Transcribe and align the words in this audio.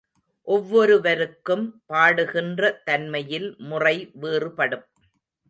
ஒவ்வொருவருக்கும் 0.47 1.65
பாடுகின்ற 1.85 2.71
தன்மையில் 2.85 3.47
முறை 3.69 3.95
வேறுபடும். 4.15 4.85